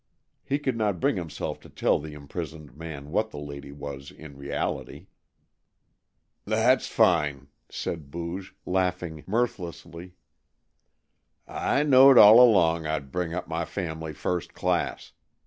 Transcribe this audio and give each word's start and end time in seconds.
He 0.43 0.57
could 0.57 0.75
not 0.75 0.99
bring 0.99 1.15
himself 1.15 1.59
to 1.59 1.69
tell 1.69 1.99
the 1.99 2.15
imprisoned 2.15 2.75
man 2.75 3.11
what 3.11 3.29
the 3.29 3.37
lady 3.37 3.71
was 3.71 4.09
in 4.09 4.35
reality. 4.35 5.05
"That's 6.43 6.87
fine," 6.87 7.49
said 7.69 8.09
Booge, 8.09 8.55
laughing 8.65 9.23
mirthlessly. 9.27 10.13
"I 11.47 11.83
knowed 11.83 12.17
all 12.17 12.39
along 12.39 12.87
I'd 12.87 13.11
bring 13.11 13.35
up 13.35 13.47
my 13.47 13.63
family 13.63 14.11
first 14.11 14.55
class. 14.55 15.11